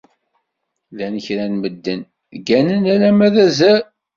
[0.91, 2.01] Llan kra n medden,
[2.45, 3.81] gganen alamma d azal